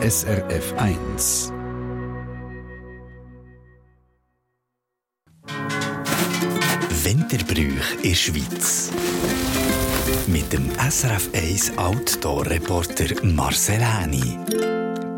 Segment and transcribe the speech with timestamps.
[0.00, 1.52] SRF 1.
[7.02, 8.92] Winterbrüch in der Schweiz.
[10.28, 14.38] Mit dem SRF 1 Outdoor-Reporter Marcel Häni.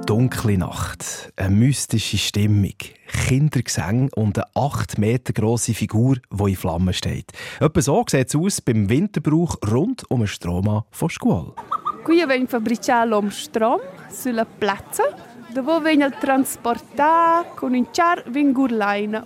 [0.07, 2.73] Dunkle Nacht, eine mystische Stimmung,
[3.27, 7.33] Kindergesang und eine 8 Meter grosse Figur, die in Flammen steht.
[7.61, 11.53] Etwa so sieht es aus beim Winterbrauch rund um den Stroma von Scuol.
[12.03, 13.79] Qui viene fabbricato un strom
[14.11, 15.15] sulla piazza,
[15.49, 19.25] dove viene trasportato con un char vingurlaina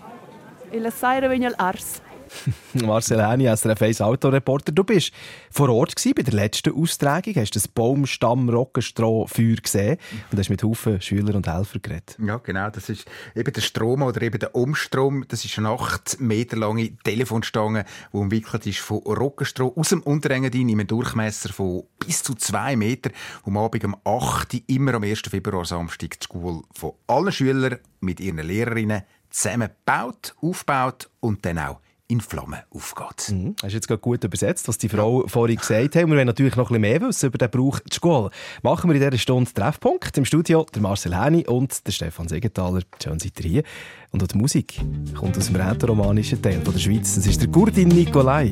[0.71, 2.01] e la sera viene l'ars.
[2.75, 4.73] Marcel Häni, SRF 1 Autoreporter.
[4.73, 5.13] Du bist
[5.51, 9.99] vor Ort gewesen, bei der letzten Austragung, hast das Baumstamm Rockenstroh Feuer gesehen
[10.31, 12.17] und hast mit Haufen Schüler und Helfer geredet.
[12.25, 12.71] Ja, genau.
[12.71, 15.25] Das ist eben der Strom oder eben der Umstrom.
[15.29, 20.69] Das ist eine 8 Meter lange Telefonstange, die umwickelt ist von Rockenstroh aus dem Unterengadin
[20.69, 23.11] in einem Durchmesser von bis zu 2 Meter,
[23.45, 25.21] am Abend um 8 Uhr, immer am 1.
[25.29, 31.59] Februar Samstag die Schule von allen Schülern mit ihren Lehrerinnen zusammen gebaut, aufgebaut und dann
[31.59, 33.31] auch in Flammen aufgeht.
[33.31, 33.57] Mhm.
[33.63, 35.29] Hast du jetzt gerade gut übersetzt, was die Frau ja.
[35.29, 36.07] vorhin gesagt hat.
[36.07, 38.31] Wir wollen natürlich noch ein bisschen mehr wissen über den Brauch der Schule.
[38.63, 40.17] Machen wir in dieser Stunde Treffpunkt.
[40.19, 42.83] Im Studio der Marcel Häni und der Stefan Segenthaler.
[43.03, 43.63] Schön seid ihr hier.
[44.11, 44.81] Und auch die Musik
[45.19, 47.15] kommt aus dem rätoromanischen Teil der Schweiz.
[47.15, 48.51] Das ist der Gurdin Nicolai.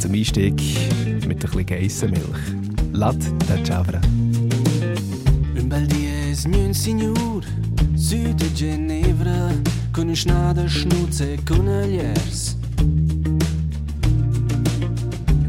[0.00, 0.54] Zum Einstieg
[1.26, 2.38] mit ein bisschen Geissenmilch.
[2.92, 4.00] Lat der Chavra.
[5.56, 7.42] Un bel dies, mio signor,
[7.96, 9.50] süd de Ginevra,
[9.94, 11.68] con un schnade schnuzze con.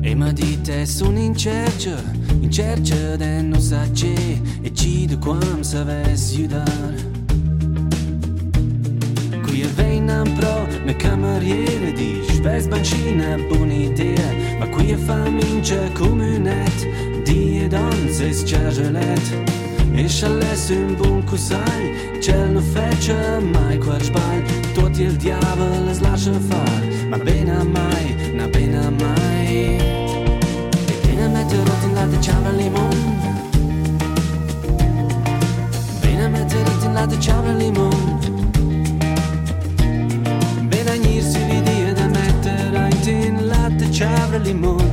[0.02, 2.00] E ma dite sono in cerca,
[2.40, 6.94] in cerca de non sa c'è, e ci de quam saves aiutar.
[9.42, 16.88] Qui e veinam pro, ne cameriere di spes bancina, idea, ma qui e famince comunet,
[17.24, 19.54] di e danze scergelet.
[19.75, 21.86] E És a leszünk bunkuszány
[22.22, 24.44] Cel nu fece mai cu arșbani
[24.74, 29.54] Tot el diavol îți lașă far Ma bine mai, na bine mai.
[30.92, 32.98] E bine mai te rot în late ceamă limon.
[36.02, 38.20] Bine mai te rot în late ceamă limon.
[40.68, 44.90] Bine nirsi vidie de metera in late ceamă limon.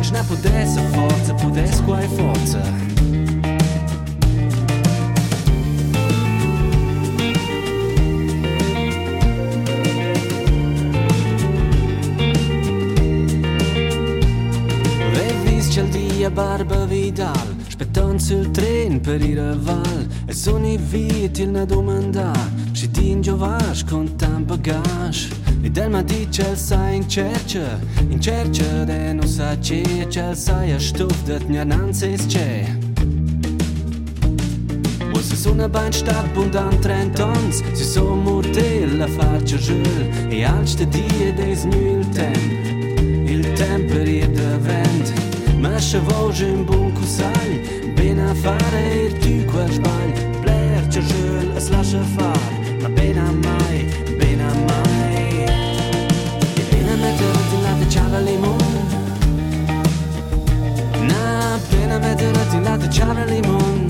[0.00, 2.87] Și ne pudesse forță, pudesse cu ai forță.
[16.28, 21.64] mia barba vidal Spettons tren per ir a val E son și vit il na
[21.64, 22.32] domanda
[22.72, 25.28] Si din giovas con tan bagage
[25.62, 27.80] E del ma dice el sa in cerce
[28.10, 32.26] In cerce de nu sa ce Ce el sa ja stuf dat nja nan ses
[32.26, 32.76] ce
[35.12, 40.44] O se suna bain stat bundan tren tons Si so murtel la farce jul E
[40.44, 42.67] alste die des nu il
[45.78, 51.68] Mascha voce un buon cusai Ben a fare il tu quel sbagl Plerce schön, es
[51.68, 52.50] lascia far
[52.82, 53.86] Ma ben a mai,
[54.18, 55.44] ben a mai.
[56.56, 58.56] E ben a mettere in latte ciara limon
[61.06, 63.86] Na, ben a mettere in latte ciara limon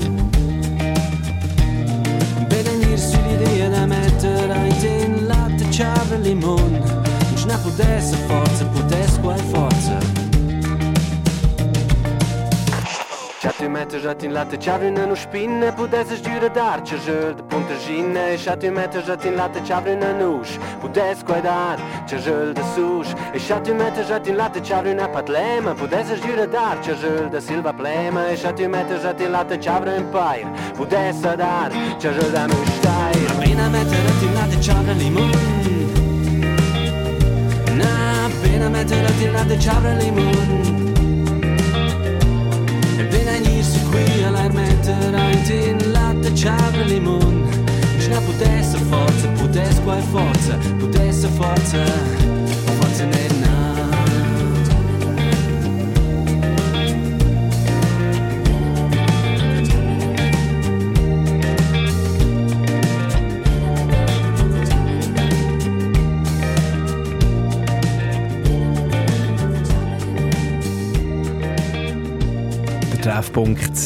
[2.49, 7.07] Ben a nirsi l'idea da mettere in latte ciara limon
[7.49, 8.58] Non potesse forza,
[13.89, 18.61] Meter atin latte Chavrin nu spinne Pudeses dyre dar Cegel de punte ginne Ich hat
[18.61, 24.61] Meter atin latte Chavrin nusch Pudes quaidar Cegel de susch Ich hat Meter atin latte
[24.61, 30.05] Chavrin patlema Pudeses dyre dar Cegel de silva plema Ich hat Meter atin latte Chavrin
[30.11, 30.45] pair
[30.77, 35.31] Pudes dar Cegel de mustair Bina Meter atin latte Chavrin limun
[37.79, 40.88] Na Bina Meter atin latte Chavrin limun
[43.39, 44.89] venisse qui all'ermette
[45.49, 47.47] in latte, ciao e limon
[47.97, 51.83] Ce la potesse forza, potesse qua forza, potesse forza.
[52.79, 53.68] Forza nel naso
[73.19, 73.77] Treffpunkt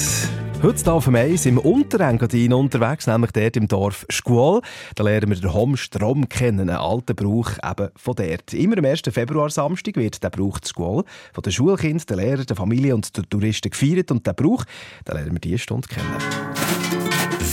[0.62, 4.62] Heute hier auf dem Eis im Unterengadin unterwegs, nämlich dort im Dorf Schkuol.
[4.94, 8.54] Da lernen wir den Hom Strom kennen, einen alten Brauch eben von dort.
[8.54, 9.02] Immer am 1.
[9.10, 11.04] Februar Samstag wird der Brauch zu Schkuol
[11.34, 14.12] von den Schulkindern, den Lehrern, der Familie und den Touristen gefeiert.
[14.12, 14.66] Und der Brauch,
[15.04, 16.14] da lernen wir diese Stunde kennen.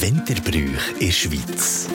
[0.01, 1.89] Winterbrüche in der Schweiz.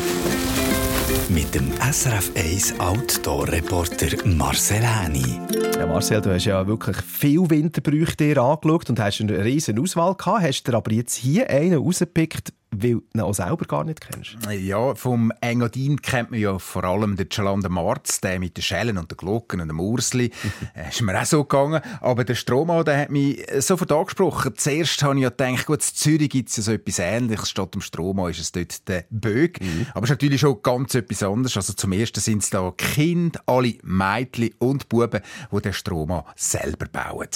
[1.29, 5.39] Mit dem SRF 1 Outdoor-Reporter Marcel Häni.
[5.75, 10.13] Ja, Marcel, du hast ja wirklich viele Winterbrüche dir angeschaut und hast eine riesen Auswahl
[10.13, 10.43] gehabt.
[10.43, 14.37] Hast du aber jetzt hier einen rausgepickt, weil du ihn auch selber gar nicht kennst?
[14.49, 18.97] Ja, vom Engadin kennt man ja vor allem den Chalanda Marz, der mit den Schellen
[18.97, 20.31] und den Glocken und dem Ursli.
[20.75, 21.81] äh, ist mir auch so gegangen.
[22.01, 24.53] Aber der Strohmann, der hat mich sofort angesprochen.
[24.55, 27.49] Zuerst habe ich ja gedacht, gut, in Zürich gibt es ja so etwas Ähnliches.
[27.49, 29.61] Statt dem Strohmann ist es dort der Bög.
[29.61, 29.87] Mhm.
[29.93, 31.55] Aber es ist natürlich schon ganz etwas anderes.
[31.55, 35.21] Also zum Ersten sind es da Kinder, alle Mädchen und Buben,
[35.51, 37.27] die den Strohmann selber bauen.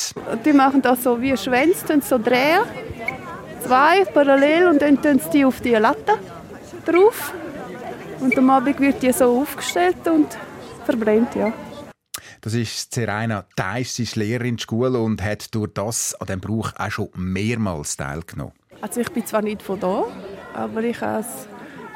[0.45, 2.63] Die machen das so wie Schwänze, so drehen
[3.61, 6.17] zwei parallel und dann tun sie die auf die Latte
[6.85, 7.33] drauf.
[8.19, 10.27] Und am Abend wird die so aufgestellt und
[10.85, 11.53] verbrennt, ja.
[12.41, 16.27] Das ist Serena Theiss, sie ist Lehrerin in der Schule und hat durch das an
[16.27, 18.53] diesem Brauch auch schon mehrmals teilgenommen.
[18.81, 20.05] Also ich bin zwar nicht von da,
[20.53, 21.47] aber ich has,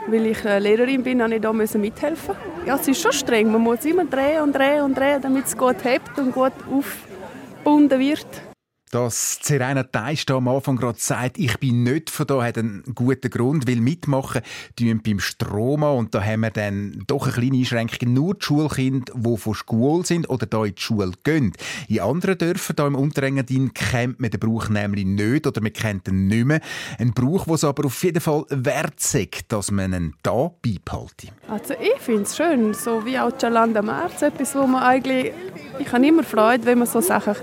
[0.07, 2.35] weil ich Lehrerin bin, habe ich da mithelfen.
[2.65, 3.51] Ja, es ist schon streng.
[3.51, 7.99] Man muss immer drehen und drehen und drehen, damit es gut hebt und gut aufgebunden
[7.99, 8.52] wird
[8.93, 13.31] dass Serena Teist am Anfang gerade sagt, ich bin nicht von da, hat einen guten
[13.31, 14.41] Grund, weil mitmachen
[14.75, 18.13] tun beim Stroma und da haben wir dann doch eine kleine Einschränkung.
[18.13, 21.53] Nur die Schulkinder, die von Schule sind oder da in die Schule gehen.
[21.87, 26.07] In anderen Dörfern hier im Unterengadin kennt man den Brauch nämlich nicht oder man kennt
[26.07, 26.61] ihn nicht mehr.
[26.99, 31.29] Ein Brauch, der aber auf jeden Fall wert sagt, dass man ihn da beibehalten.
[31.47, 35.33] Also ich finde es schön, so wie auch Chalanda März, etwas, wo man eigentlich,
[35.79, 37.35] ich habe immer Freude, wenn man so Sachen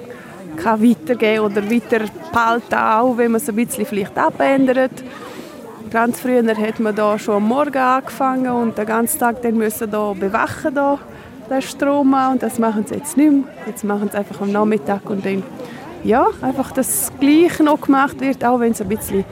[0.62, 5.02] kann weitergeben oder weiter behalten, auch wenn man es ein bisschen vielleicht abändert.
[5.90, 9.90] Ganz früher hat man da schon am Morgen angefangen und den ganzen Tag dann müssen
[9.90, 10.98] da bewachen da
[11.50, 13.42] den Strom und das machen sie jetzt nicht mehr.
[13.66, 15.42] Jetzt machen sie einfach am Nachmittag und dann
[16.04, 19.24] ja, einfach das Gleiche noch gemacht wird, auch wenn es ein bisschen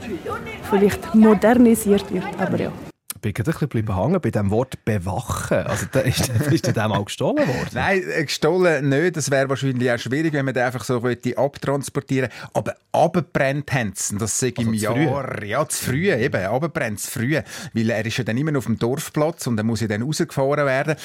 [0.69, 2.71] vielleicht modernisiert wird, aber ja
[3.21, 5.57] bin gerade ein bisschen hängen bei dem Wort bewachen.
[5.57, 7.69] Also, da ist, ist der dem auch gestohlen worden?
[7.73, 9.17] Nein, äh, gestohlen nicht.
[9.17, 11.01] Das wäre wahrscheinlich auch schwierig, wenn man den einfach so
[11.35, 14.17] abtransportieren Aber abbrennt haben sie.
[14.17, 15.33] Das sage ich also im Jahr.
[15.35, 15.45] Früh.
[15.45, 16.11] Ja, zu früh.
[16.11, 17.39] Eben, abbrennt zu früh.
[17.73, 20.01] Weil er ist ja dann immer noch auf dem Dorfplatz und dann muss ja dann
[20.01, 20.95] rausgefahren werden.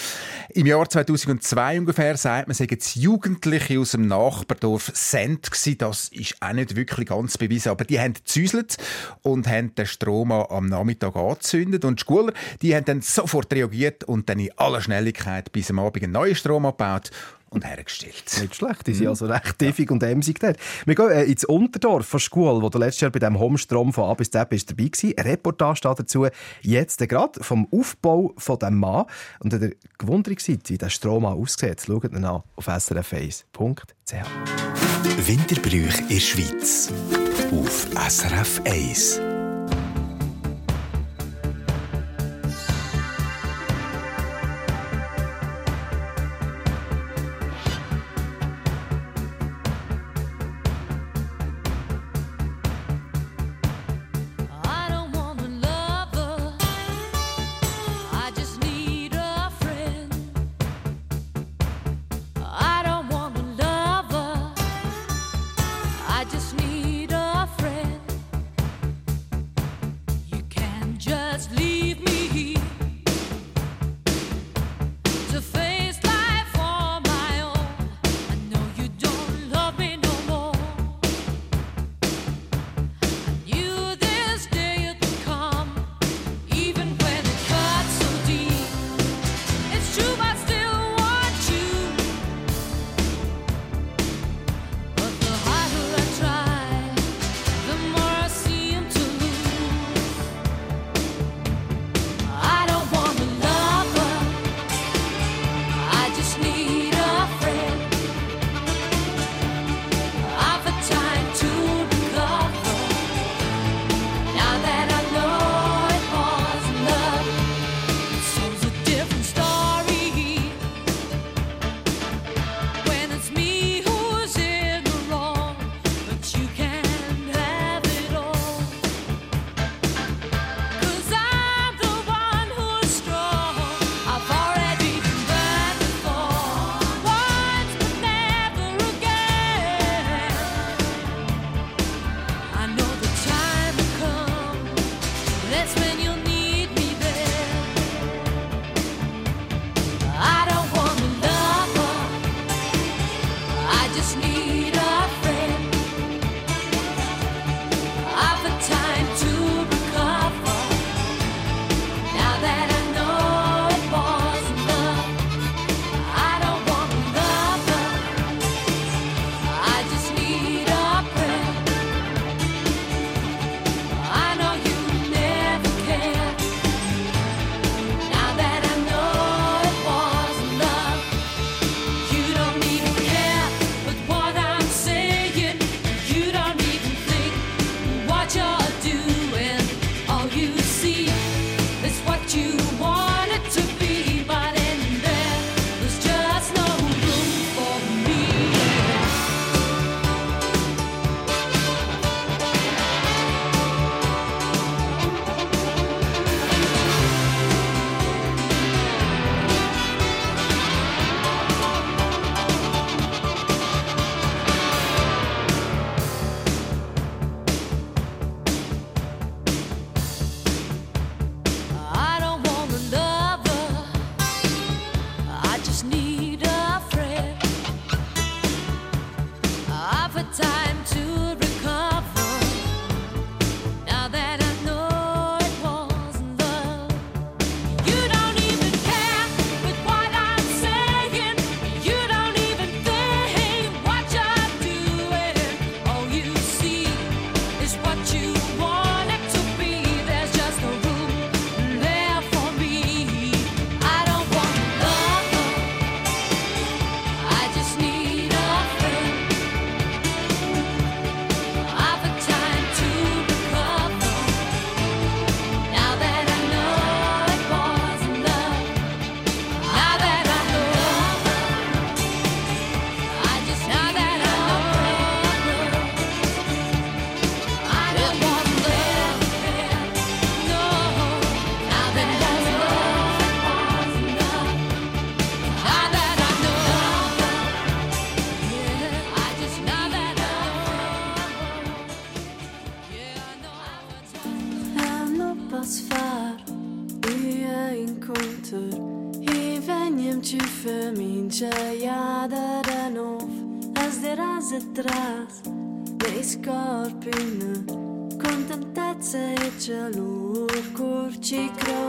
[0.51, 5.79] Im Jahr 2002 ungefähr, sagt man, sagen es Jugendliche aus dem Nachbardorf Send gewesen.
[5.79, 7.71] Das ist auch nicht wirklich ganz bewiesen.
[7.71, 8.77] Aber die haben gezüselt
[9.23, 14.29] und haben den Strom am Nachmittag angezündet und Schüler, die haben dann sofort reagiert und
[14.29, 17.11] dann in aller Schnelligkeit bis am Abend einen neuen Strom abgebaut
[17.55, 18.25] und hergestellt.
[18.41, 19.11] Nicht schlecht, die sind mhm.
[19.11, 20.59] also recht tiefig und emsig dort.
[20.85, 24.11] Wir gehen äh, ins Unterdorf von Schule, wo du letztes Jahr bei dem Homestrom von
[24.11, 25.05] A bis Z bist dabei warst.
[25.05, 26.27] Eine Reportage dazu
[26.63, 29.07] jetzt gerade vom Aufbau von dem Mann.
[29.39, 33.45] Und wenn ihr gewundert seid, wie der Strom aussieht, schaut ihn an auf srf1.ch.
[35.27, 36.93] Winterbrüche in der Schweiz
[37.53, 39.34] auf SRF 1.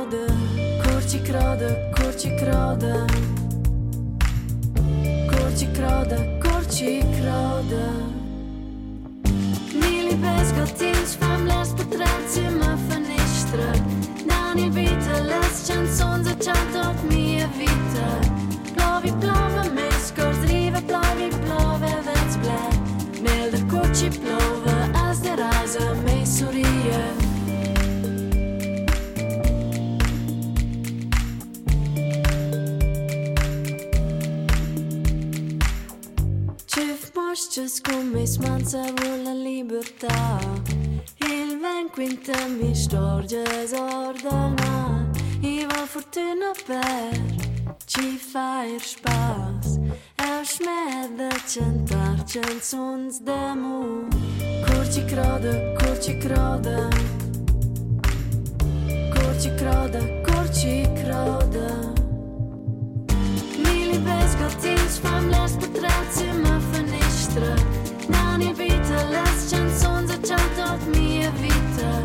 [0.06, 0.34] roda,
[0.84, 3.08] kurčik roda, kurčik roda.
[5.30, 7.88] Kurčik roda, kurčik roda.
[9.74, 13.72] Mili bez gotins, fam les potracima fa ništra.
[14.26, 18.08] Dan je vita, les chanson začatot mi je vita.
[18.76, 22.76] Plovi, plova, mesko, drive, plovi, plove, več bled.
[23.22, 26.05] Mel da kurči plova, a zdaj razum.
[37.36, 40.40] Smanza vuole la libertà.
[41.18, 45.10] Il vent quinta mi storge esordana
[45.42, 47.20] I va fortuna per
[47.86, 49.80] ci fa ir spas.
[50.16, 54.08] E smedda cantar canzons d'amor
[54.66, 56.88] Cor ci croda, cor ci croda
[59.14, 61.94] Cor ci croda, cor ci croda
[63.64, 66.60] Mili pesgottins fam les potrazzi ma
[67.36, 67.56] vita
[68.08, 72.04] När ni byter lästtjänst, son så kjent at vi plovi, plove,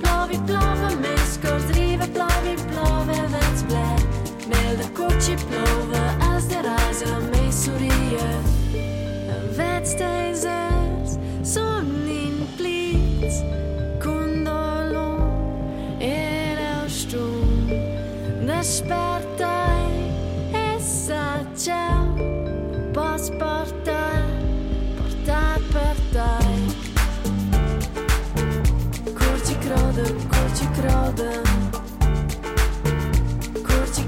[0.00, 3.86] Blå vi blå for meg, skal drive blå vi blå ved vettsble
[4.48, 8.28] Meld deg kort i plover, els det reiser meg sorie
[9.56, 13.42] Vettsteises, son din blitz
[14.02, 15.22] Kondolon,
[16.00, 17.70] er stum
[18.46, 20.12] Despertai,
[20.54, 21.98] essa ciao
[31.08, 31.32] kroda
[33.64, 34.02] Kurci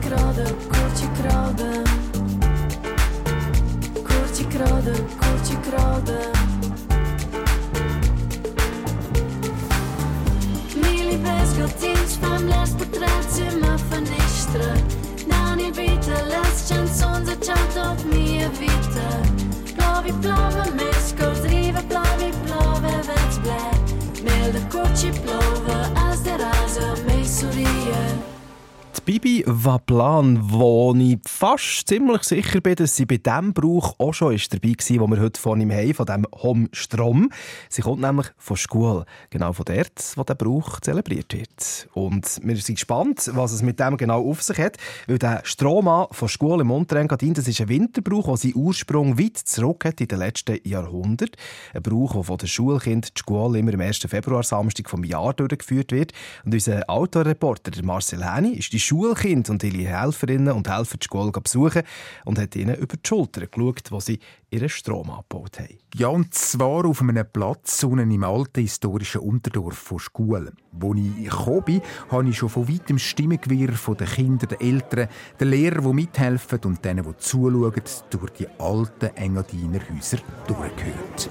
[29.21, 34.35] Bibi Vaplan, wo ich fast ziemlich sicher bin, dass sie bei diesem Brauch auch schon
[34.35, 37.31] ist dabei war, wo wir heute von ihm haben, von dem Hom Strom.
[37.69, 41.89] Sie kommt nämlich von Schule, genau von dort, wo der Brauch zelebriert wird.
[41.93, 46.07] Und wir sind gespannt, was es mit dem genau auf sich hat, weil der Strohmann
[46.13, 50.09] von Schule im Montenegrin, das ist ein Winterbrauch, der seinen Ursprung weit zurück hat in
[50.09, 51.37] den letzten Jahrhunderten.
[51.75, 53.99] Ein Brauch, der von den Schulkindern die Schule immer am 1.
[53.99, 56.13] Februar, Samstag vom Jahr durchgeführt wird.
[56.47, 61.33] Und unser Autoreporter, Marcel Häni, ist die Schulkinder und ihre Helferinnen und Helfer die Schule
[61.33, 61.83] besuchen
[62.25, 65.79] und hat ihnen über die Schulter geschaut, wo sie ihren Strom abgebaut haben.
[65.95, 70.53] Ja, und zwar auf einem Platz unten im alten historischen Unterdorf von Schule.
[70.73, 75.09] Wo ich gekommen bin, habe ich schon von weitem Stimmengewirr von den Kindern, den Eltern,
[75.41, 77.73] den Lehrern, die mithelfen und denen, die zuschauen,
[78.11, 81.31] durch die alten Engadiner-Häuser durchgehört.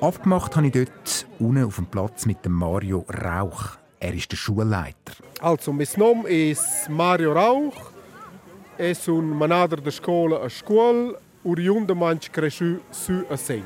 [0.00, 3.78] Abgemacht habe ich dort unten auf dem Platz mit dem Mario Rauch.
[4.00, 5.14] Er ist der Schulleiter.
[5.40, 7.92] Also, mein Name ist Mario Rauch.
[8.76, 13.62] Ich bin Manager der Schule a Schule oriundo manch cresciu su a Sent.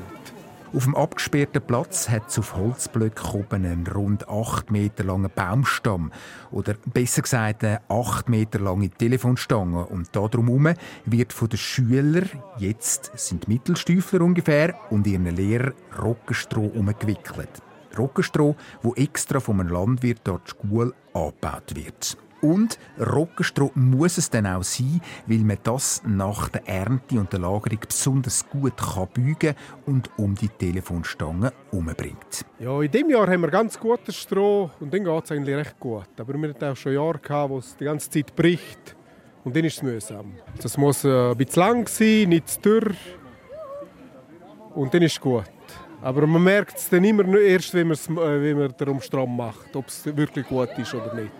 [0.74, 6.12] Auf dem abgesperrten Platz hat es auf Holzblöcken oben einen rund 8 Meter langen Baumstamm.
[6.50, 9.86] Oder besser gesagt eine 8 Meter lange Telefonstange.
[9.86, 10.74] Und da drumherum
[11.06, 17.62] wird von den Schülern, jetzt sind Mittelstüfler ungefähr, und ihren Lehrern Rockenstroh umgewickelt.
[17.98, 22.16] Rockenstroh, wo extra vom Landwirt dort die Schule angebaut wird.
[22.42, 27.38] Und Rockenstroh muss es dann auch sein, weil man das nach der Ernte und der
[27.38, 29.54] Lagerung besonders gut kann bügen
[29.86, 32.44] und um die Telefonstange umbringt.
[32.58, 35.78] Ja, in diesem Jahr haben wir ganz gutes Stroh und dann geht es eigentlich recht
[35.78, 36.08] gut.
[36.18, 38.96] Aber wir hatten auch schon Jahre, wo es die ganze Zeit bricht
[39.44, 40.32] und dann ist es mühsam.
[40.60, 42.94] Das muss äh, ein bisschen lang sein, nicht zu dürr
[44.74, 45.44] und dann ist es gut.
[46.02, 49.00] Aber man merkt es dann immer nur erst, wenn man, es, äh, wenn man den
[49.00, 51.30] Strom macht, ob es wirklich gut ist oder nicht.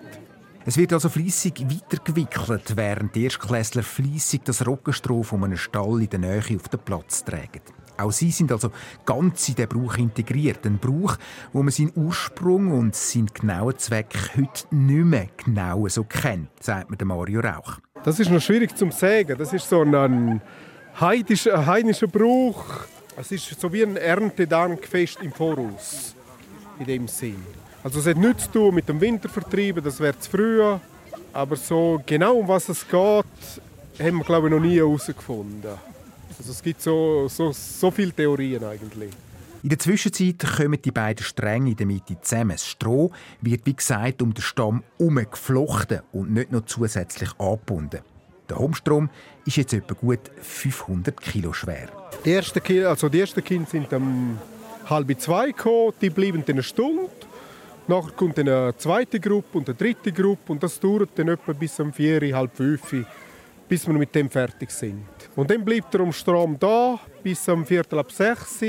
[0.65, 6.09] Es wird also fließig weitergewickelt, während die Erstklässler fließig das Rockenstroh von einem Stall in
[6.09, 7.61] der Nähe auf den Platz tragen.
[7.99, 8.71] Auch sie sind also
[9.05, 10.65] ganz in den Brauch integriert.
[10.65, 11.17] Ein Brauch,
[11.53, 16.91] wo man seinen Ursprung und seinen genauen Zweck heute nicht mehr genau so kennt, sagt
[16.91, 17.79] mir Mario Rauch.
[18.05, 19.37] Das ist noch schwierig zu sagen.
[19.37, 20.41] Das ist so ein
[21.01, 22.65] heidischer, heidnischer Brauch.
[23.17, 26.15] Es ist so wie ein Erntedankfest im Voraus.
[26.79, 27.45] In dem Sinn.
[27.85, 30.63] Also es hat nichts zu tun mit dem Wintervertrieben, das wäre zu früh.
[31.33, 35.73] Aber so genau um was es geht, haben wir glaube ich noch nie herausgefunden.
[36.39, 39.11] Also es gibt so, so, so viele Theorien eigentlich.
[39.63, 42.53] In der Zwischenzeit kommen die beiden Stränge in der Mitte zusammen.
[42.53, 48.01] Das Stroh wird, wie gesagt, um den Stamm herumgeflochten und nicht noch zusätzlich angebunden.
[48.49, 49.09] Der Homstrom
[49.47, 51.89] ist jetzt etwa gut 500 Kilo schwer.
[52.25, 54.39] Die ersten, Ki- also die ersten Kinder sind um
[54.89, 57.09] halb zwei gekommen, die bleiben dann eine Stunde.
[57.89, 61.79] Nachher kommt eine zweite Gruppe und eine dritte Gruppe und das dauert dann etwa bis
[61.81, 62.95] um vier, halb fünf,
[63.69, 65.05] bis wir mit dem fertig sind.
[65.35, 68.61] Und dann bleibt er am Strom da bis um viertel ab sechs.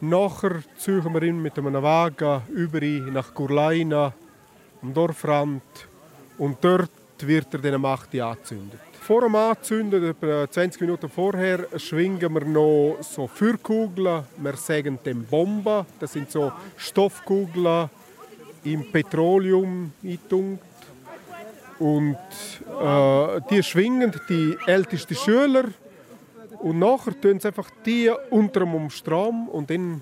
[0.00, 4.12] Nachher ziehen wir ihn mit einem Wagen über nach Gurleina,
[4.82, 5.62] am Dorfrand
[6.38, 6.90] und dort
[7.20, 8.80] wird er dann am 8 Uhr angezündet.
[9.02, 14.22] Vor dem Anzünden, etwa 20 Minuten vorher, schwingen wir noch so Feuerkugeln.
[14.36, 15.84] Wir sagen dem Bomben.
[15.98, 17.90] Das sind so Stoffkugeln
[18.62, 20.62] im Petroleum eingetunkt.
[21.80, 22.16] Und
[22.80, 25.64] äh, die schwingen die ältesten Schüler.
[26.60, 30.00] Und nachher tun sie einfach die unter dem Strom und dann,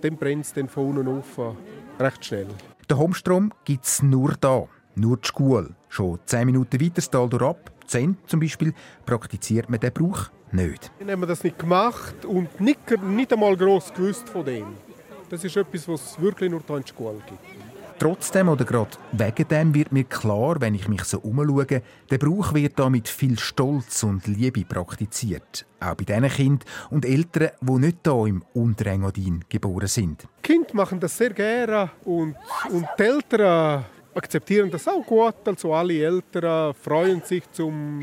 [0.00, 2.48] dann brennt es von unten auf äh, recht schnell.
[2.90, 5.70] Den Homstrom gibt es nur da, nur die Schule.
[5.88, 8.72] Schon 10 Minuten weiter das Tal ab, Zent zum Beispiel,
[9.04, 10.92] praktiziert man den Brauch nicht.
[10.98, 14.66] Wir haben das nicht gemacht und nicht, nicht einmal gross gewusst von dem.
[15.28, 17.40] Das ist etwas, was es wirklich nur hier in der Schule gibt.
[17.98, 22.54] Trotzdem oder gerade wegen dem wird mir klar, wenn ich mich so umschaue, der Brauch
[22.54, 25.66] wird da mit viel Stolz und Liebe praktiziert.
[25.80, 30.26] Auch bei den Kindern und Eltern, die nicht hier im Unterengadin geboren sind.
[30.38, 32.36] Die Kinder machen das sehr gerne und,
[32.70, 35.36] und die Eltern akzeptieren das auch gut.
[35.46, 38.02] Also alle Eltern freuen sich, zum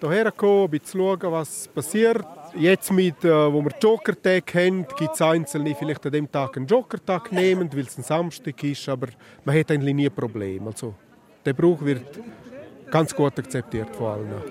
[0.00, 2.26] hierher zu kommen, ein zu schauen, was passiert.
[2.56, 6.56] Jetzt, mit, äh, wo wir Joker-Tag haben, gibt es Einzelne, die vielleicht an dem Tag
[6.56, 9.08] einen Joker-Tag nehmen, weil es ein Samstag ist, aber
[9.44, 10.66] man hat eigentlich nie ein Problem.
[10.66, 10.94] Also,
[11.44, 12.20] der Brauch wird
[12.90, 14.42] ganz gut akzeptiert von allen.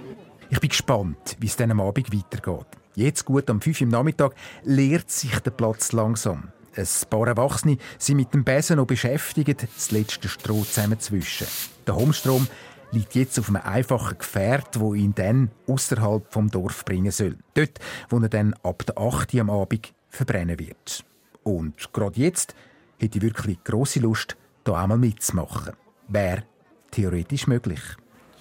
[0.49, 2.67] Ich bin gespannt, wie es dann am Abend weitergeht.
[2.95, 6.51] Jetzt gut am 5 Uhr am Nachmittag leert sich der Platz langsam.
[6.75, 11.47] Ein paar Erwachsene sind mit dem Besen noch beschäftigt, das letzte Stroh zusammenzuwischen.
[11.85, 12.47] Der Homstrom
[12.91, 17.37] liegt jetzt auf einem einfachen Gefährt, wo ihn dann außerhalb vom Dorf bringen soll.
[17.53, 21.03] Dort, wo er dann ab der 8 Uhr am Abend verbrennen wird.
[21.43, 22.55] Und gerade jetzt
[22.99, 25.73] hätte ich wirklich grosse Lust, da einmal mitzumachen.
[26.07, 26.43] Wäre
[26.91, 27.81] theoretisch möglich.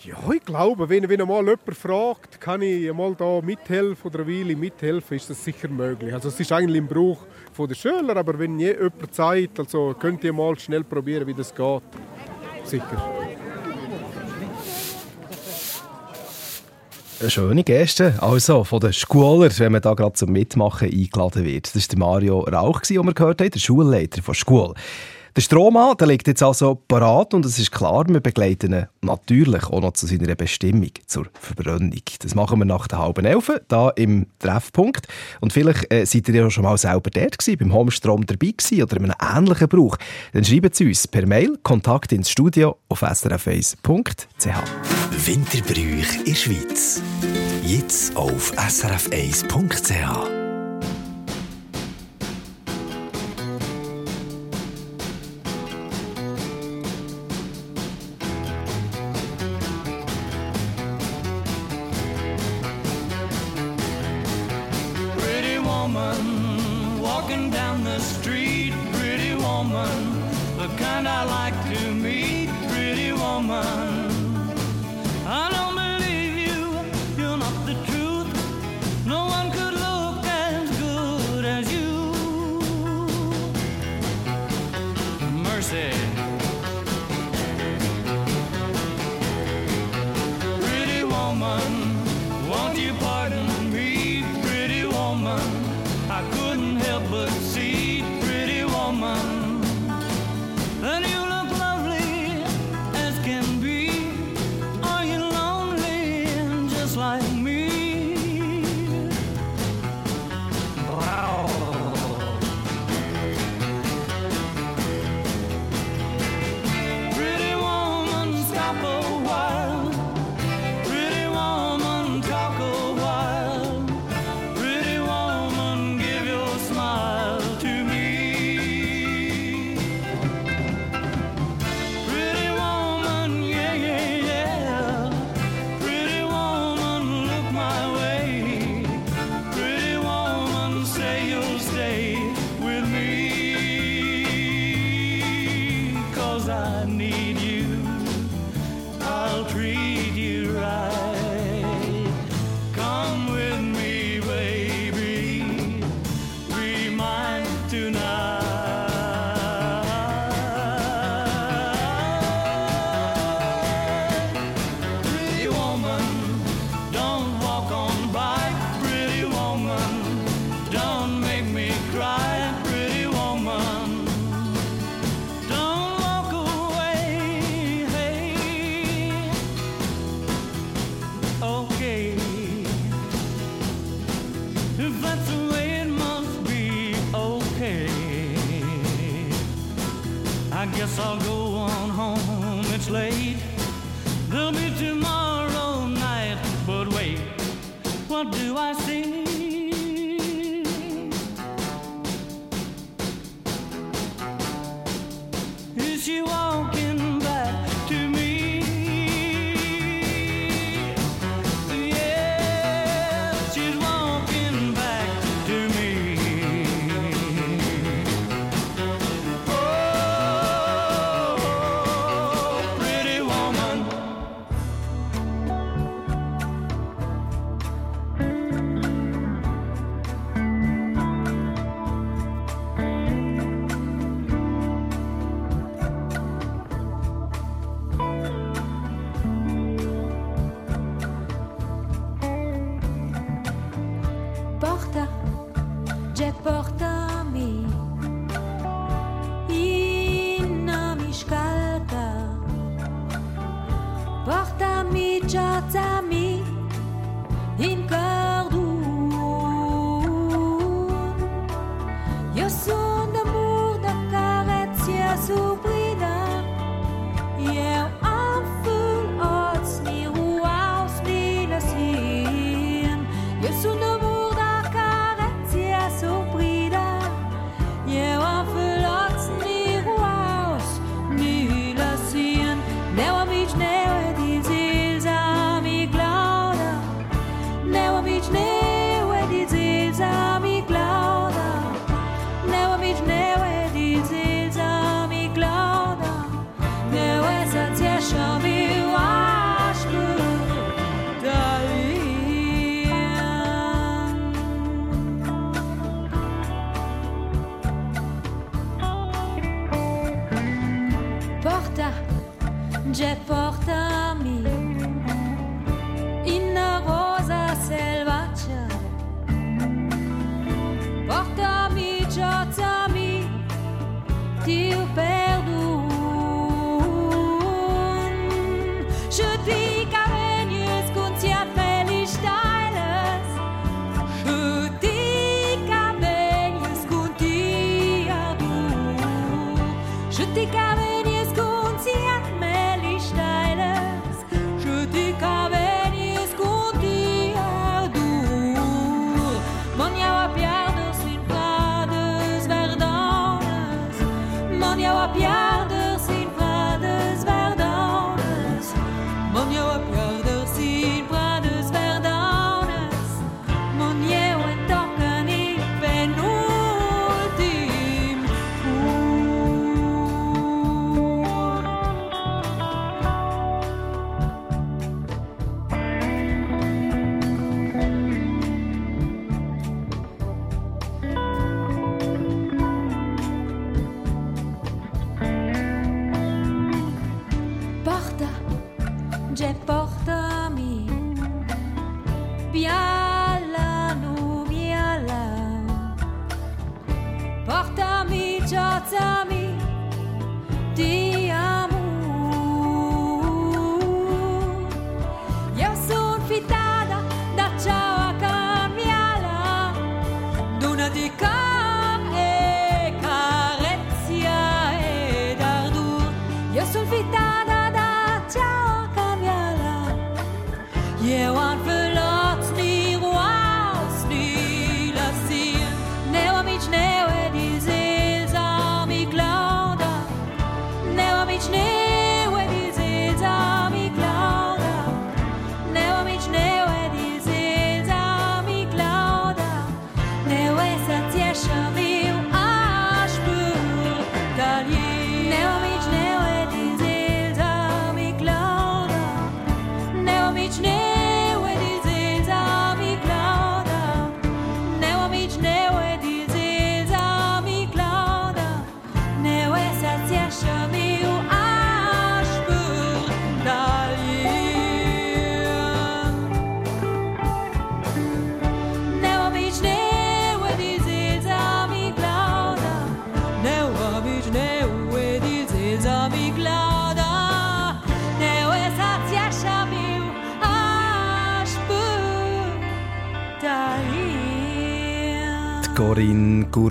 [0.04, 4.32] Ja, ich glaube, wenn, wenn mal jemand fragt, kann ich mal da mithelfen oder eine
[4.32, 6.12] Weile mithelfen, ist das sicher möglich.
[6.12, 7.18] Also es ist eigentlich im Brauch
[7.56, 11.54] der Schüler, aber wenn je jemand Zeit, also könnt ihr mal schnell probieren, wie das
[11.54, 11.82] geht.
[12.64, 13.12] Sicher.
[17.28, 18.14] Schöne Geste.
[18.20, 21.72] Also, von den Schulern, wenn man da gerade zum Mitmachen eingeladen wird.
[21.76, 24.74] Das war Mario Rauch, den wir gehört haben, der Schulleiter der Schule.
[25.34, 29.64] Der Strohmann der liegt jetzt also parat und es ist klar, wir begleiten ihn natürlich
[29.64, 31.94] auch noch zu seiner Bestimmung, zur Verbrennung.
[32.20, 35.08] Das machen wir nach der halben Elfe, da im Treffpunkt.
[35.40, 38.82] Und vielleicht äh, seid ihr ja schon mal selber dort gewesen, beim Homestrom dabei gewesen
[38.82, 39.96] oder in einem ähnlichen Brauch.
[40.32, 44.46] Dann schreibt Sie uns per Mail Kontakt ins Studio auf srf1.ch.
[45.26, 47.00] Winterbrüch in der Schweiz.
[47.64, 50.41] Jetzt auf srf1.ch.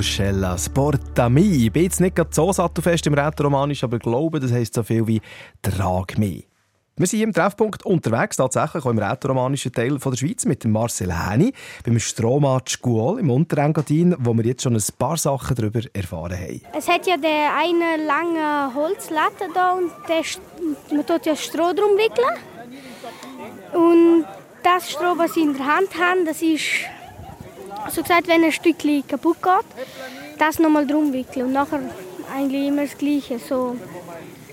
[0.01, 1.65] Corinne Gurschella Sportami.
[1.65, 5.05] Ich bin jetzt nicht gerade so sattelfest im Rätoromanisch, aber glaube, das heisst so viel
[5.05, 5.21] wie
[5.61, 6.47] «Trag mich».
[6.97, 10.63] Wir sind hier im Treffpunkt unterwegs, tatsächlich auch im rätoromanischen Teil von der Schweiz, mit
[10.63, 11.53] dem Marcel Häni
[11.85, 16.61] beim Stromat Schkuol im Unterengadin, wo wir jetzt schon ein paar Sachen darüber erfahren haben.
[16.75, 20.23] Es hat ja der eine lange Holzlatte da und der,
[20.95, 22.37] man tut ja Stroh drum wickeln.
[23.73, 24.25] Und
[24.63, 26.85] das Stroh, was sie in der Hand haben, das ist,
[27.89, 31.79] so gesagt, wenn ein Stückchen kaputt geht, das nochmal drum wickeln und nachher
[32.33, 33.75] eigentlich immer das Gleiche, so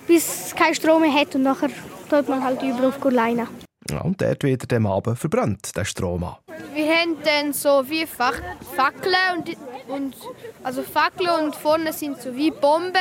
[0.06, 1.70] bis es kein Stroh mehr hat und nachher
[2.08, 3.48] tut man halt über auf Gurleine.
[3.90, 6.34] Ja, und dort wird er dem Abend verbrannt, der Strom
[6.74, 8.38] Wir haben dann so wie Fach
[8.76, 9.56] Fackeln und, die-
[9.88, 10.14] und
[10.62, 12.92] also Fackeln und vorne sind so wie Bomben.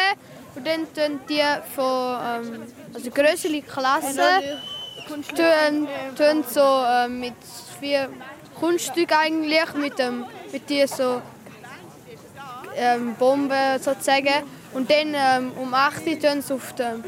[0.56, 1.42] Und dann tun die
[1.76, 2.64] von ähm,
[2.94, 4.20] also größere Klassen
[5.08, 5.88] tun,
[6.18, 7.36] tun so ähm, mit
[7.80, 8.10] vier
[8.60, 11.22] Kunststück eigentlich mit dem mit die so
[12.76, 14.44] ähm, Bomben sozusagen
[14.74, 17.04] und dann ähm, um 8 Uhr tun sie auf dem,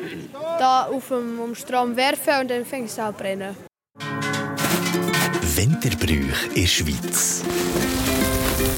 [0.57, 3.55] da auf dem um Strom werfen und dann fängt es an zu brennen.
[5.55, 7.43] Winterbrüch in der Schweiz.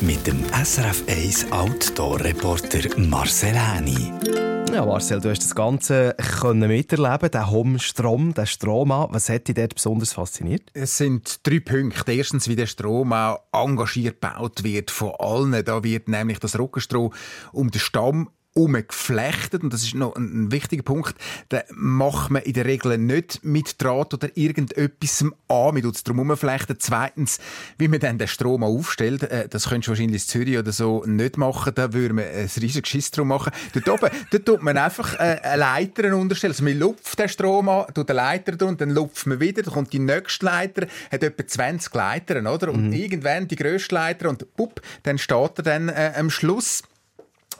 [0.02, 4.51] Mit dem SRF 1 Outdoor-Reporter Marcel Häni.
[4.74, 9.56] Ja, Marcel, du hast das Ganze können miterleben, den Hom-Strom, den Strom Was hat dich
[9.56, 10.70] dort besonders fasziniert?
[10.74, 12.14] Es sind drei Punkte.
[12.14, 15.66] Erstens, wie der Strom auch engagiert gebaut wird von allen.
[15.66, 17.12] Da wird nämlich das Rockenstroh
[17.52, 21.16] um den Stamm umgeflechtet und das ist noch ein, ein wichtiger Punkt,
[21.52, 26.04] den macht man in der Regel nicht mit Draht oder irgendetwas an, man tut es
[26.04, 26.76] drum umflechten.
[26.80, 27.40] Zweitens,
[27.78, 31.04] wie man dann den Strom aufstellt, äh, das könntest du wahrscheinlich in Zürich oder so
[31.06, 33.54] nicht machen, da würde man ein riesiges Schiss drum machen.
[33.74, 37.70] Dort oben, dort tut man einfach äh, eine Leiter unterstellen, also man lupft den Strom
[37.70, 41.24] an, tut eine Leiter drunter, dann lupft man wieder, dann kommt die nächste Leiter, hat
[41.24, 42.70] etwa 20 Leitern, oder?
[42.70, 46.84] Und irgendwann die grösste Leiter und pup, dann steht er dann äh, am Schluss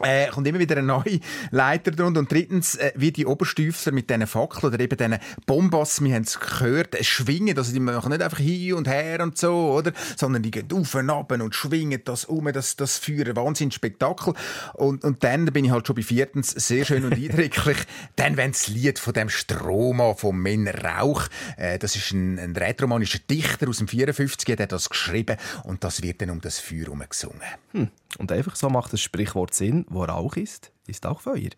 [0.04, 1.20] äh, kommt immer wieder eine neue
[1.52, 2.20] Leiter drunter.
[2.20, 6.24] Und drittens, äh, wie die Oberstüfler mit diesen Fackeln oder eben diesen Bombas, wir haben
[6.24, 7.58] es gehört, äh, schwingen.
[7.58, 9.92] Also die machen nicht einfach hin und her und so, oder?
[10.16, 13.36] Sondern die gehen auf und ab und schwingen das um, das, das Feuer.
[13.36, 14.34] Wahnsinn Spektakel.
[14.74, 17.78] Und, und dann bin ich halt schon bei viertens, sehr schön und eindrücklich,
[18.16, 22.56] dann wenn das Lied von dem Stroma, vom Männer Rauch, äh, das ist ein, ein
[22.56, 26.60] rätoromanischer Dichter aus dem 54, der hat das geschrieben und das wird dann um das
[26.60, 27.92] Feuer herum gesungen.
[28.18, 31.50] Und einfach so macht das Sprichwort Sinn, wo Rauch ist, ist auch Feuer.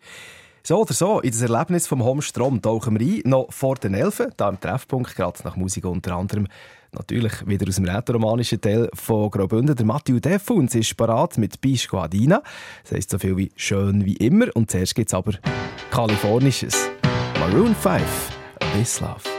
[0.66, 4.32] So oder so, in das Erlebnis vom Homstrom tauchen wir ein, noch vor den Elfen,
[4.38, 6.48] da im Treffpunkt, gerade nach Musik unter anderem.
[6.92, 9.76] Natürlich wieder aus dem rätoromanischen Teil von Graubünden.
[9.76, 12.42] Der Mathieu Defuns ist parat mit Bisco Adina.
[12.84, 14.46] Das heisst so viel wie schön wie immer.
[14.54, 15.32] Und zuerst gibt es aber
[15.90, 16.88] Kalifornisches.
[17.40, 18.02] Maroon 5,
[18.74, 19.33] This Love.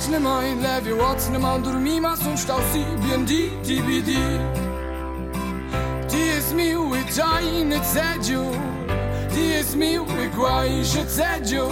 [0.00, 3.32] Zaczny moim lewie łocny mundur Mima są kształci BND,
[3.64, 4.12] DVD
[6.08, 8.44] Ty jest miły, czajny cedziu
[9.34, 11.68] Ty jest miły, głajszy cedziu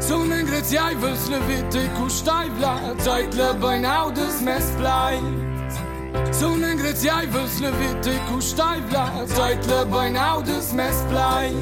[0.00, 5.18] Są nęgrec jaj welslewyty kusztaj blat Zajtle bajnaudes mes blaj
[6.32, 11.52] Są nęgrec jaj welslewyty kusztaj blat Zajtle bajnaudes mes blaj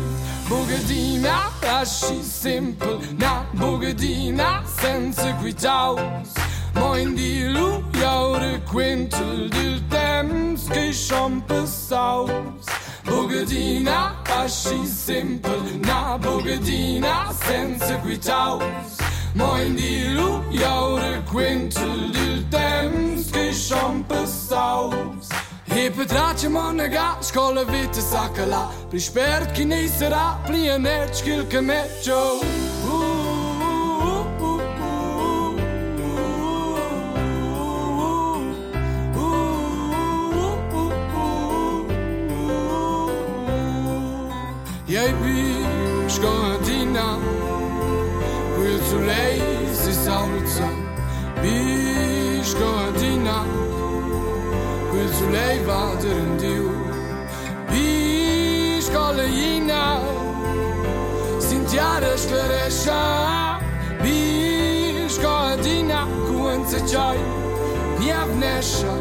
[0.48, 1.50] Bogadina,
[1.80, 1.88] aż
[2.22, 2.98] simple.
[3.18, 6.30] Na Bogadina, senza guidaus
[6.74, 12.66] Moin die Lu joude Quintel du che geschomppes aus
[13.05, 18.97] Bogedina aschi simpel na Bogedina senza guidaus
[19.34, 25.28] Moin die Lu joude Quintel du dems geschomppes aus
[25.68, 31.61] E pe drace mă nega, școală vite sacăla Pli șpert chinisera, pli energi, chil că
[31.61, 32.76] meciou
[45.12, 45.62] baby,
[46.09, 47.07] Shkondina
[48.59, 50.68] Will too lazy salsa
[51.42, 53.36] Bishkondina
[54.92, 56.68] Will too late valder and dew
[57.70, 59.04] Bishkolina
[61.46, 63.02] Sintjare shkleresha
[64.02, 67.18] Bishkondina Kuen të qaj
[68.00, 68.94] Njavnesha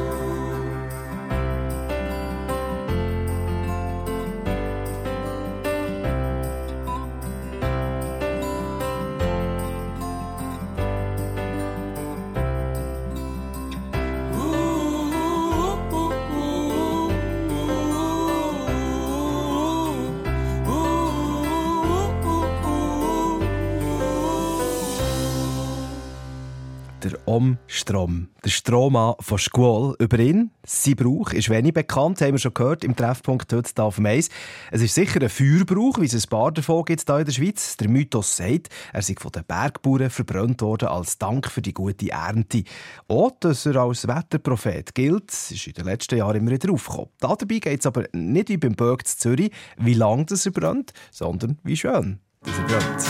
[27.86, 29.96] Omstrom, der Strohmann von Squall.
[30.00, 33.98] Über ihn, sein Brauch, ist wenig bekannt, haben wir schon gehört im Treffpunkt heute auf
[33.98, 34.30] dem Eis.
[34.72, 37.78] Es ist sicher ein Feuerbrauch, wie es ein paar davon gibt hier in der Schweiz.
[37.78, 42.10] Der Mythos sagt, er sei von den Bergbauern verbrannt worden als Dank für die gute
[42.10, 42.64] Ernte.
[43.08, 47.10] Auch, dass er als Wetterprophet gilt, ist in den letzten Jahren immer wieder aufgekommen.
[47.20, 50.92] Dabei geht es aber nicht wie beim Berg zu Zürich, wie lange das er brennt,
[51.12, 53.06] sondern wie schön er brennt.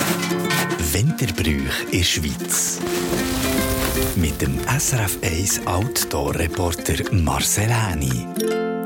[0.94, 2.82] Winterbrüch in der Schweiz.
[4.18, 8.26] Mit dem SRF 1 Outdoor-Reporter Marcel Häni.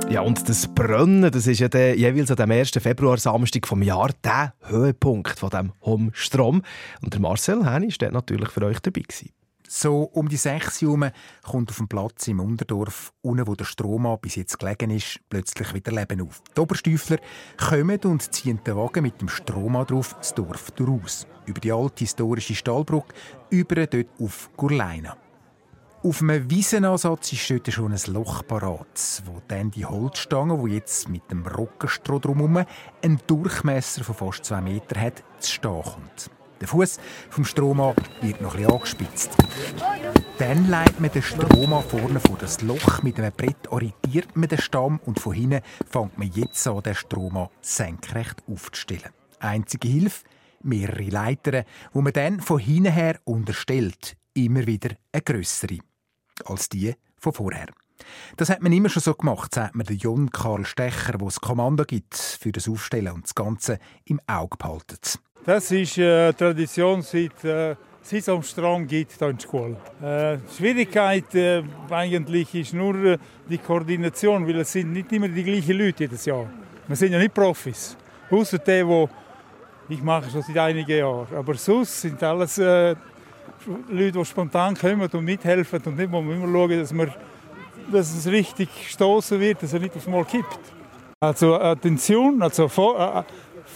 [0.09, 2.71] Ja, und das Brennen, das ist ja der, jeweils an dem 1.
[2.71, 6.63] Februar, Samstag vom Jahr, der Höhepunkt von dem Homstrom.
[7.03, 9.01] Und der Marcel Häni war natürlich für euch dabei.
[9.01, 9.29] Gewesen.
[9.71, 11.11] So um die 6 Uhr
[11.43, 15.75] kommt auf dem Platz im Unterdorf, unten wo der Strohmann bis jetzt gelegen ist, plötzlich
[15.75, 16.41] wieder Leben auf.
[16.57, 17.19] Die Oberstüfler
[17.55, 21.27] kommen und ziehen den Wagen mit dem Strohmann drauf das Dorf durchaus.
[21.45, 23.13] Über die alte historische Stahlbrücke,
[23.51, 25.15] über dort auf Gurleina.
[26.01, 31.09] Auf einem Wiesenansatz ist dort schon ein Loch parat, wo dann die Holzstange, die jetzt
[31.09, 32.65] mit dem Rockenstroh drumherum
[33.03, 36.31] einen Durchmesser von fast zwei Metern hat, zu stehen kommt.
[36.61, 36.99] Der Fuß
[37.29, 39.31] vom Strohmann wird noch bisschen angespitzt.
[40.37, 43.01] Dann leitet man den Strohmann vorne vor das Loch.
[43.03, 46.95] Mit einem Brett orientiert man den Stamm und von hinten fängt man jetzt an, den
[46.95, 49.09] Strohmann senkrecht aufzustellen.
[49.39, 50.25] Einzige Hilfe,
[50.61, 54.17] mehrere Leitern, wo man dann von hinten her unterstellt.
[54.33, 55.79] Immer wieder eine grössere
[56.45, 57.67] als die von vorher.
[58.37, 61.41] Das hat man immer schon so gemacht, sagt mir der John Karl Stecher, der das
[61.41, 65.19] Kommando gibt für das Aufstellen und das Ganze im Auge behaltet.
[65.45, 67.75] Das ist äh, Tradition seit äh,
[68.11, 69.77] es am Strom gibt hier in der Schule.
[70.01, 73.17] Äh, die Schwierigkeit äh, eigentlich ist nur äh,
[73.47, 76.49] die Koordination, weil es sind nicht immer die gleichen Leute jedes Jahr.
[76.87, 77.95] Wir sind ja nicht Profis,
[78.29, 79.09] außer die, wo
[79.87, 81.27] ich mache schon seit einigen Jahren.
[81.35, 82.95] Aber sonst sind alles äh,
[83.89, 87.13] Leute, die spontan kommen und mithelfen und nicht, wo wir immer schauen, dass, wir,
[87.91, 90.59] dass es richtig gestoßen wird, dass er nicht aufs Mal kippt.
[91.21, 93.23] Also Attention, also Vor, äh,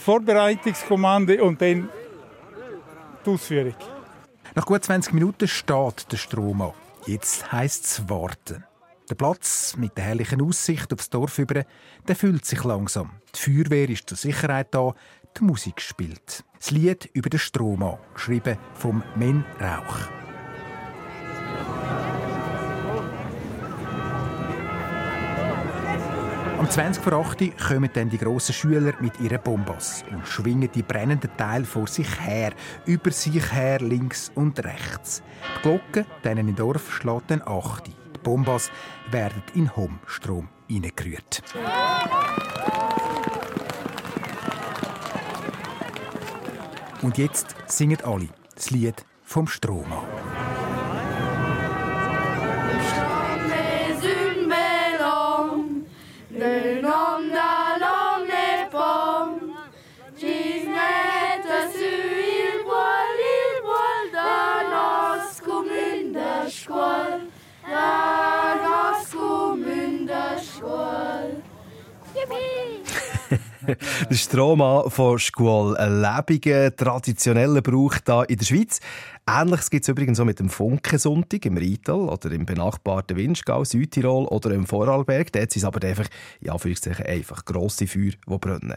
[0.04, 1.88] Vorbereitungskommando und dann
[3.24, 3.74] die Ausführung.
[4.54, 6.72] Nach gut 20 Minuten steht der Strom an.
[7.06, 8.64] Jetzt heisst es warten.
[9.08, 11.64] Der Platz mit der herrlichen Aussicht aufs Dorf über,
[12.06, 13.12] der füllt sich langsam.
[13.34, 14.94] Die Feuerwehr ist zur Sicherheit da,
[15.38, 16.44] die Musik spielt.
[16.58, 20.23] Das Lied über den Strom an, geschrieben vom Men Rauch.
[26.64, 30.70] Am 20 vor 8 Uhr kommen dann die grossen Schüler mit ihren Bombas und schwingen
[30.74, 32.54] die brennenden Teile vor sich her,
[32.86, 35.22] über sich her, links und rechts.
[35.58, 37.94] Die Glocke, denen im Dorf, schlägt dann 8 Uhr.
[38.14, 38.70] Die Bombas
[39.10, 41.42] werden in Homstrom hineingerührt.
[47.02, 50.06] Und jetzt singen alle das Lied vom Strohmann.
[50.06, 50.53] Mais
[74.10, 78.80] Der Strohmann von Schkuol, ein lebiger, traditioneller Brauch hier in der Schweiz.
[79.26, 84.26] Ähnliches gibt es übrigens auch mit dem Funkensonntag im Rheintal oder im benachbarten Winschgau, Südtirol
[84.26, 85.32] oder im Vorarlberg.
[85.32, 86.08] Dort sind es aber einfach,
[86.40, 88.74] in Anführungszeichen, einfach grosse Feuer, die brennen.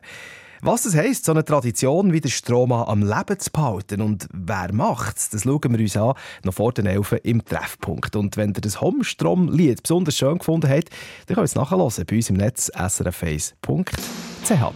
[0.61, 4.73] Was das heisst, so eine Tradition wie der Strohmann am Leben zu behalten und wer
[4.73, 8.15] macht's, das schauen wir uns an, noch vor den Elfen im Treffpunkt.
[8.15, 10.89] Und wenn ihr das Homstrom-Lied besonders schön gefunden habt,
[11.27, 14.73] dann könnt ihr es nachhören bei uns im Netz srf1.ch.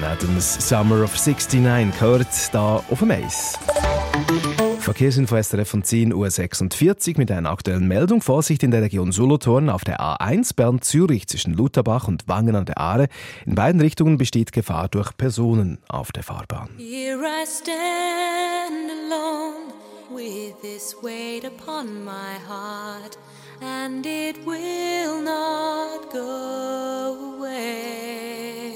[0.00, 3.58] Brian Adams, Summer of 69, gehört da auf dem Eis.
[4.78, 8.22] Verkehrsinfo SRF von 10 Uhr 46 mit einer aktuellen Meldung.
[8.22, 12.78] Vorsicht in der Region Solothurn auf der A1 Bern-Zürich zwischen Lutherbach und Wangen an der
[12.78, 13.08] Aare.
[13.44, 16.70] In beiden Richtungen besteht Gefahr durch Personen auf der Fahrbahn.
[16.78, 19.74] Here I stand alone
[20.14, 23.18] with this weight upon my heart,
[23.60, 28.69] and it will not go away.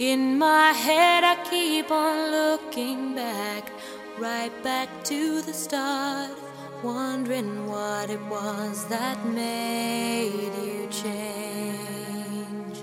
[0.00, 3.70] In my head, I keep on looking back,
[4.18, 6.30] right back to the start,
[6.82, 12.78] wondering what it was that made you change.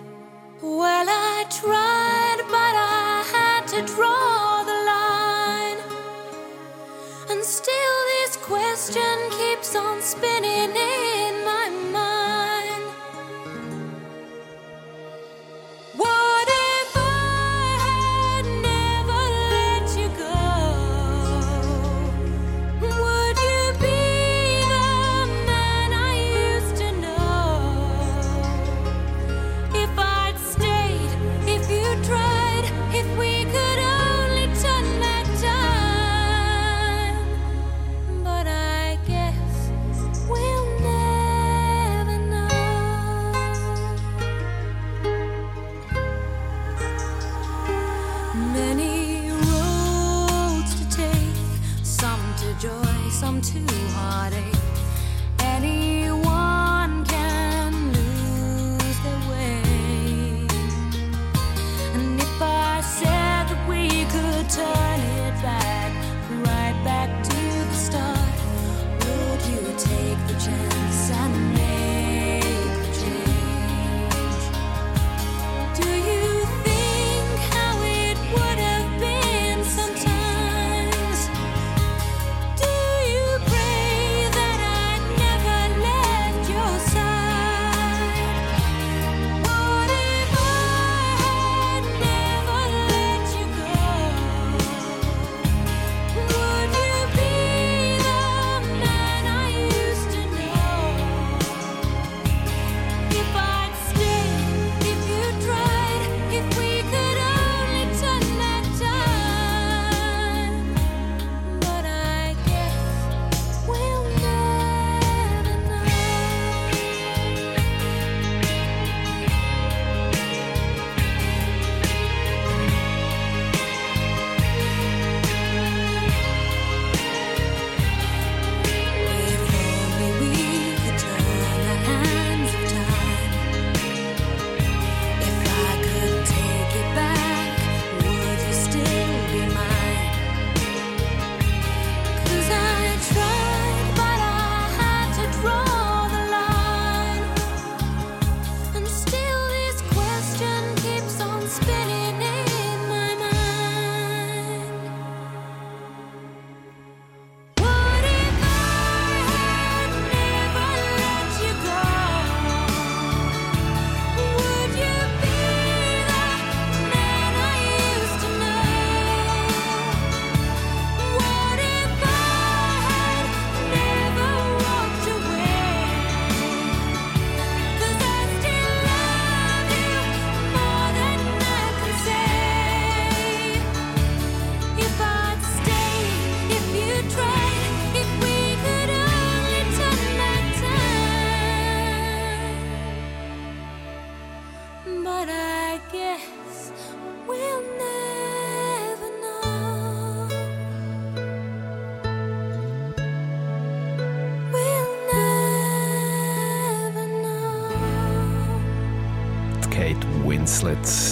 [0.61, 5.79] Well, I tried, but I had to draw the line.
[7.31, 11.46] And still, this question keeps on spinning in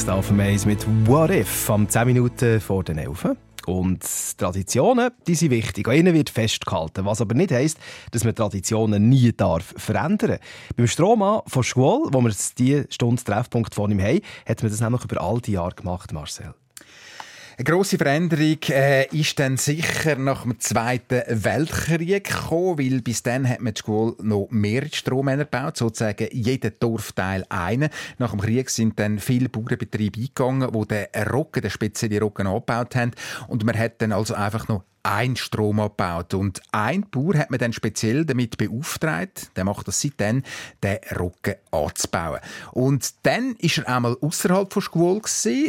[0.05, 3.29] Da auf Eis mit What If am 10 Minuten vor den 11.
[3.65, 4.03] Und
[4.37, 5.87] Traditionen, die sind wichtig.
[5.87, 7.05] An ihnen wird festgehalten.
[7.05, 7.79] Was aber nicht heisst,
[8.11, 10.37] dass man Traditionen nie darf verändern
[10.75, 14.79] Beim Strohmann von Schwol, wo wir diese Stunde Treffpunkt von ihm haben, hat man das
[14.79, 16.53] nämlich über all die Jahre gemacht, Marcel.
[17.57, 23.47] Eine grosse Veränderung äh, ist dann sicher nach dem Zweiten Weltkrieg gekommen, weil bis dann
[23.47, 27.87] hat man die Schule noch mehrere Strohmänner gebaut, sozusagen jeden Dorfteil einen.
[28.17, 32.93] Nach dem Krieg sind dann viele Bauernbetriebe eingegangen, die den Roggen, den speziellen Roggen angebaut
[32.97, 33.11] haben
[33.47, 36.33] und man hat dann also einfach noch ein Strom abgebaut.
[36.33, 40.41] Und ein Bauer hat man dann speziell damit beauftragt, der macht das seitdem,
[40.83, 42.39] den Roggen anzubauen.
[42.71, 45.21] Und dann ist er einmal außerhalb von Schkuhl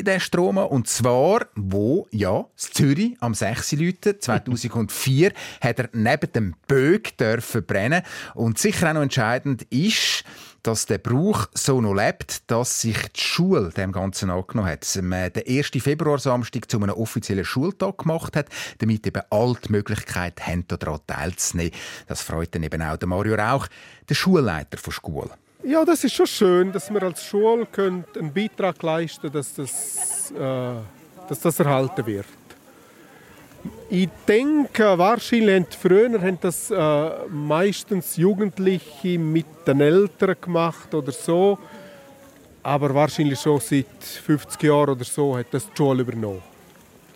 [0.03, 3.73] der Strom, und zwar, wo, ja, in Zürich, am 6.
[3.73, 8.03] Leute 2004, hat er neben dem Bög dürfen brennen.
[8.35, 10.25] Und sicher auch noch entscheidend ist,
[10.67, 14.83] dass der Brauch so noch lebt, dass sich die Schule dem Ganzen angenommen hat.
[14.83, 15.71] Dass man den 1.
[15.81, 18.47] Februar Samstag zu einem offiziellen Schultag gemacht hat,
[18.79, 21.73] damit eben alle die Möglichkeit haben, daran teilzunehmen.
[22.09, 23.69] Das freut dann eben auch der Mario Rauch,
[24.09, 25.31] der Schulleiter von Schule.
[25.63, 30.33] Ja, das ist schon schön, dass wir als Schule können einen Beitrag leisten dass das,
[30.33, 30.75] äh,
[31.29, 32.27] dass das erhalten wird.
[33.89, 41.59] Ich denke, wahrscheinlich früher haben das äh, meistens Jugendliche mit den Eltern gemacht oder so.
[42.65, 46.43] Aber wahrscheinlich schon seit 50 Jahren oder so hat das die Schule übernommen,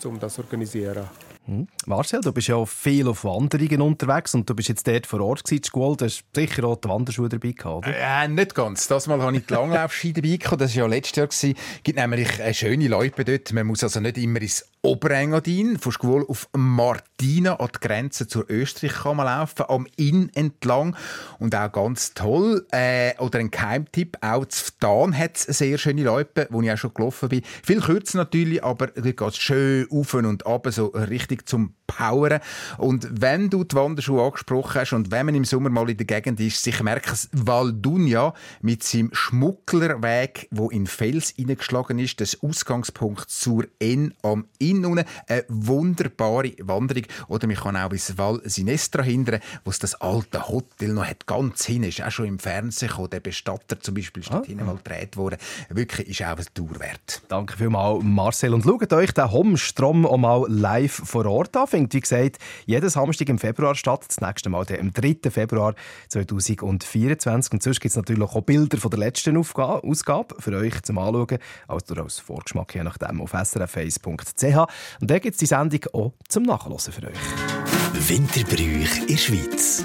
[0.04, 1.08] um das zu organisieren.
[1.46, 1.66] Hm.
[1.86, 5.44] Marcel, du bist ja viel auf Wanderungen unterwegs und du bist jetzt dort vor Ort
[5.44, 5.96] gewesen, Schule.
[5.96, 7.96] Du hast sicher auch die Wanderschuhe dabei gehabt, oder?
[7.96, 8.86] Äh, nicht ganz.
[8.86, 10.60] Das Mal habe ich die Langlaufski dabei gehabt.
[10.60, 11.28] Das war ja letztes Jahr.
[11.30, 13.52] Es gibt nämlich eine schöne Leute dort.
[13.52, 18.48] Man muss also nicht immer ins Oberengadin, von Schwul auf Martina an die Grenze zur
[18.48, 20.96] Österreich kann man laufen, am Inn entlang.
[21.38, 26.02] Und auch ganz toll, äh, oder ein Geheimtipp, auch zu Ftan hat es sehr schöne
[26.02, 27.42] Leute, wo ich auch schon gelaufen bin.
[27.62, 32.40] Viel kürzer natürlich, aber dort geht es schön auf und ab, so richtig zum Poweren.
[32.78, 36.06] Und wenn du die Wanderschuhe angesprochen hast und wenn man im Sommer mal in der
[36.06, 42.42] Gegend ist, sich merkt Val Dunja mit seinem Schmugglerweg, wo in Fels hineingeschlagen ist, das
[42.42, 47.04] Ausgangspunkt zur N am Inn innen eine wunderbare Wanderung.
[47.28, 51.26] Oder man kann auch bis Val Sinestra hindern, wo es das alte Hotel noch hat.
[51.26, 53.10] Ganz hin ist auch schon im Fernsehen gekommen.
[53.10, 54.64] Der Bestatter zum Beispiel ist dort ah.
[54.64, 55.38] mal gedreht worden.
[55.68, 57.22] Wirklich ist auch ein Tour wert.
[57.28, 58.54] Danke vielmals, Marcel.
[58.54, 61.59] Und schaut euch den Homstrom auch mal live vor Ort an.
[61.66, 64.04] Findet, wie gesagt, jedes Samstag im Februar statt.
[64.08, 65.30] Das nächste Mal am 3.
[65.30, 65.74] Februar
[66.08, 67.52] 2024.
[67.52, 71.38] Und sonst gibt es natürlich auch Bilder von der letzten Ausgabe für euch zum Anschauen.
[71.68, 74.68] Also als Vorgeschmack, je nachdem, auf srf1.ch.
[75.00, 78.08] Und da gibt es die Sendung auch zum Nachlesen für euch.
[78.08, 79.84] Winterbrüch in der Schweiz.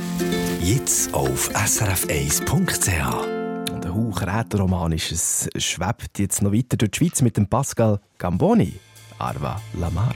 [0.61, 3.71] Jetzt auf srf1.ch.
[3.71, 8.80] Und ein Hauch Rätoromanisches schwebt jetzt noch weiter durch die Schweiz mit dem Pascal Gamboni.
[9.17, 10.15] Arva Lamar.